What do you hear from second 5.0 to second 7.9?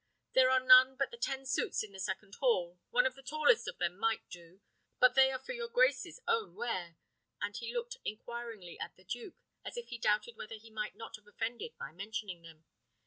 then they are for your grace's own wear;" and he